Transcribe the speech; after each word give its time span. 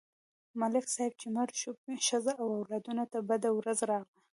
ملک 0.59 0.85
صاحب 0.95 1.13
چې 1.21 1.27
مړ 1.35 1.49
شو، 1.59 1.71
ښځه 2.07 2.33
او 2.41 2.47
اولادونه 2.57 3.03
ته 3.11 3.19
بده 3.29 3.49
ورځ 3.57 3.79
راغله. 3.91 4.21